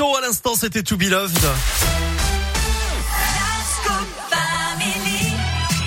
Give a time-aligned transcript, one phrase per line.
[0.00, 1.38] À l'instant, c'était To Be Loved.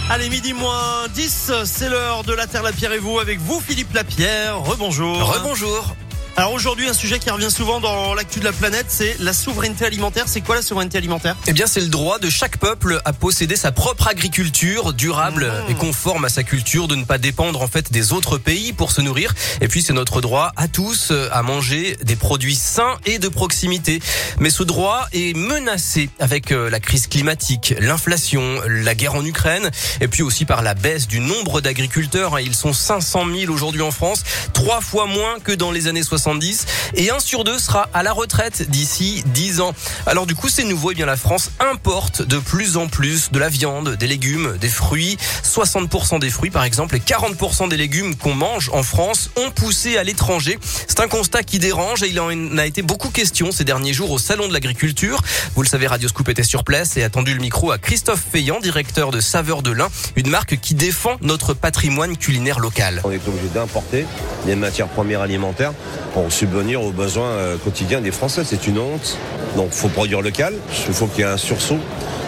[0.08, 3.60] Allez, midi moins 10, c'est l'heure de la Terre, la Pierre et vous, avec vous
[3.60, 4.62] Philippe Lapierre.
[4.62, 5.18] Rebonjour.
[5.18, 5.96] Rebonjour.
[6.36, 9.86] Alors aujourd'hui, un sujet qui revient souvent dans l'actu de la planète, c'est la souveraineté
[9.86, 10.24] alimentaire.
[10.28, 11.36] C'est quoi la souveraineté alimentaire?
[11.46, 15.72] Eh bien, c'est le droit de chaque peuple à posséder sa propre agriculture durable Mmh.
[15.72, 18.92] et conforme à sa culture, de ne pas dépendre en fait des autres pays pour
[18.92, 19.34] se nourrir.
[19.62, 23.28] Et puis, c'est notre droit à tous euh, à manger des produits sains et de
[23.28, 24.02] proximité.
[24.40, 29.70] Mais ce droit est menacé avec euh, la crise climatique, l'inflation, la guerre en Ukraine,
[30.02, 32.40] et puis aussi par la baisse du nombre d'agriculteurs.
[32.40, 34.24] Ils sont 500 000 aujourd'hui en France,
[34.54, 38.14] trois fois moins que dans les années 70 et un sur deux sera à la
[38.14, 39.74] retraite d'ici 10 ans.
[40.06, 43.40] Alors du coup, c'est nouveau, et bien la France importe de plus en plus de
[43.40, 45.18] la viande, des légumes, des fruits.
[45.44, 49.98] 60% des fruits par exemple et 40% des légumes qu'on mange en France ont poussé
[49.98, 50.58] à l'étranger.
[50.88, 54.12] C'est un constat qui dérange et il en a été beaucoup question ces derniers jours
[54.12, 55.22] au salon de l'agriculture.
[55.56, 58.24] Vous le savez, Radio Scoop était sur place et a tendu le micro à Christophe
[58.32, 63.02] Feillant, directeur de Saveur de l'Ain, une marque qui défend notre patrimoine culinaire local.
[63.04, 64.06] On est obligé d'importer
[64.46, 65.74] des matières premières alimentaires
[66.14, 68.44] pour subvenir aux besoins euh, quotidiens des Français.
[68.46, 69.18] C'est une honte.
[69.58, 70.54] Donc il faut produire local,
[70.88, 71.78] il faut qu'il y ait un sursaut,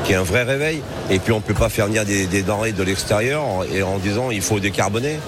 [0.03, 0.81] qu'il y ait un vrai réveil.
[1.09, 3.97] Et puis on ne peut pas faire venir des, des denrées de l'extérieur et en
[3.97, 5.19] disant il faut décarboner.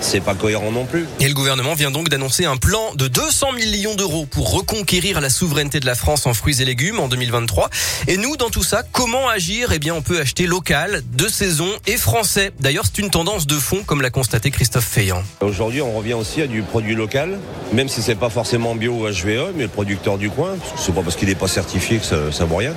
[0.00, 1.06] C'est pas cohérent non plus.
[1.20, 5.30] Et le gouvernement vient donc d'annoncer un plan de 200 millions d'euros pour reconquérir la
[5.30, 7.70] souveraineté de la France en fruits et légumes en 2023.
[8.08, 9.72] Et nous, dans tout ça, comment agir?
[9.72, 12.52] Eh bien, on peut acheter local, de saison et français.
[12.60, 15.22] D'ailleurs, c'est une tendance de fond, comme l'a constaté Christophe Feillant.
[15.40, 17.38] Aujourd'hui, on revient aussi à du produit local,
[17.72, 21.02] même si c'est pas forcément bio ou HVE, mais le producteur du coin, c'est pas
[21.02, 22.74] parce qu'il n'est pas certifié que ça, ça vaut rien.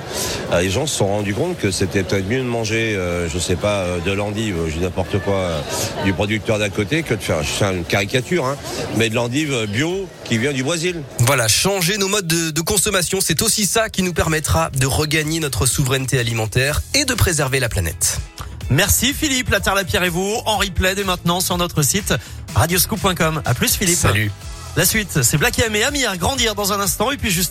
[0.52, 3.38] Euh, Les gens se sont rendus compte que c'était peut-être mieux de manger, euh, je
[3.38, 5.60] sais pas, euh, de l'endive, euh, je dis n'importe quoi, euh,
[6.04, 8.56] du producteur d'à côté, que de faire, c'est une caricature, hein,
[8.96, 11.02] mais de l'endive bio qui vient du Brésil.
[11.20, 15.40] Voilà, changer nos modes de, de consommation, c'est aussi ça qui nous permettra de regagner
[15.40, 18.18] notre souveraineté alimentaire et de préserver la planète.
[18.70, 22.14] Merci Philippe, la Terre, la Pierre et vous, en replay dès maintenant sur notre site
[22.54, 23.42] radioscoop.com.
[23.44, 23.98] À plus Philippe.
[23.98, 24.30] Salut.
[24.76, 27.48] La suite, c'est Black M et Amir, grandir dans un instant et puis juste